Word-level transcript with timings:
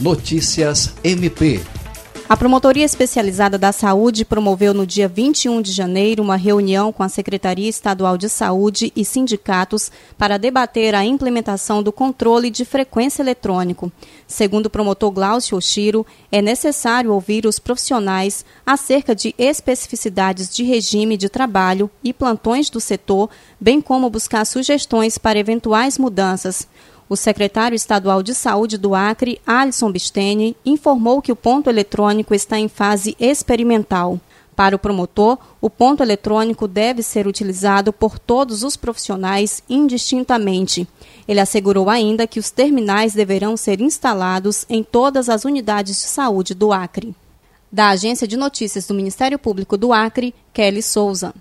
Notícias 0.00 0.94
MP. 1.02 1.60
A 2.28 2.36
Promotoria 2.36 2.84
Especializada 2.84 3.58
da 3.58 3.72
Saúde 3.72 4.24
promoveu 4.24 4.72
no 4.72 4.86
dia 4.86 5.08
21 5.08 5.60
de 5.60 5.72
janeiro 5.72 6.22
uma 6.22 6.36
reunião 6.36 6.92
com 6.92 7.02
a 7.02 7.08
Secretaria 7.08 7.68
Estadual 7.68 8.16
de 8.16 8.28
Saúde 8.28 8.92
e 8.94 9.04
sindicatos 9.04 9.90
para 10.16 10.38
debater 10.38 10.94
a 10.94 11.04
implementação 11.04 11.82
do 11.82 11.90
controle 11.90 12.48
de 12.48 12.64
frequência 12.64 13.22
eletrônico. 13.22 13.90
Segundo 14.24 14.66
o 14.66 14.70
promotor 14.70 15.10
Glaucio 15.10 15.56
Oshiro, 15.56 16.06
é 16.30 16.40
necessário 16.40 17.12
ouvir 17.12 17.44
os 17.44 17.58
profissionais 17.58 18.44
acerca 18.64 19.16
de 19.16 19.34
especificidades 19.36 20.54
de 20.54 20.62
regime 20.62 21.16
de 21.16 21.28
trabalho 21.28 21.90
e 22.04 22.12
plantões 22.12 22.70
do 22.70 22.78
setor, 22.78 23.30
bem 23.58 23.80
como 23.80 24.08
buscar 24.08 24.44
sugestões 24.44 25.18
para 25.18 25.40
eventuais 25.40 25.98
mudanças. 25.98 26.68
O 27.08 27.16
secretário 27.16 27.74
estadual 27.74 28.22
de 28.22 28.34
Saúde 28.34 28.76
do 28.76 28.94
Acre, 28.94 29.40
Alisson 29.46 29.90
Bistene, 29.90 30.54
informou 30.64 31.22
que 31.22 31.32
o 31.32 31.36
ponto 31.36 31.70
eletrônico 31.70 32.34
está 32.34 32.58
em 32.58 32.68
fase 32.68 33.16
experimental. 33.18 34.20
Para 34.54 34.76
o 34.76 34.78
promotor, 34.78 35.38
o 35.60 35.70
ponto 35.70 36.02
eletrônico 36.02 36.68
deve 36.68 37.02
ser 37.02 37.26
utilizado 37.26 37.92
por 37.92 38.18
todos 38.18 38.62
os 38.62 38.76
profissionais 38.76 39.62
indistintamente. 39.70 40.86
Ele 41.26 41.40
assegurou 41.40 41.88
ainda 41.88 42.26
que 42.26 42.40
os 42.40 42.50
terminais 42.50 43.14
deverão 43.14 43.56
ser 43.56 43.80
instalados 43.80 44.66
em 44.68 44.82
todas 44.82 45.28
as 45.28 45.44
unidades 45.44 45.96
de 45.96 46.08
saúde 46.08 46.54
do 46.54 46.72
Acre. 46.72 47.14
Da 47.70 47.90
Agência 47.90 48.26
de 48.26 48.36
Notícias 48.36 48.86
do 48.86 48.94
Ministério 48.94 49.38
Público 49.38 49.78
do 49.78 49.92
Acre, 49.92 50.34
Kelly 50.52 50.82
Souza. 50.82 51.32